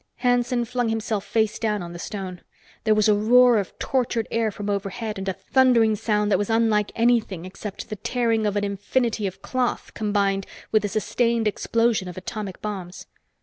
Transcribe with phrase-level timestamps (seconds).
[0.15, 2.41] Hanson flung himself face down on the stone.
[2.85, 6.49] There was a roar of tortured air from overhead and a thundering sound that was
[6.49, 12.07] unlike anything except the tearing of an infinity of cloth combined with a sustained explosion
[12.07, 13.05] of atomic bombs.